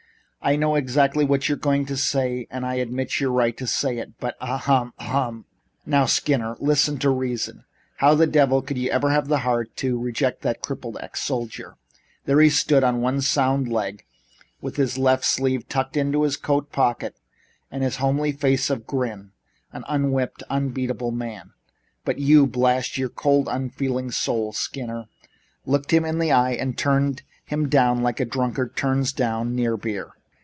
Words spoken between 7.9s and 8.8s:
How the devil could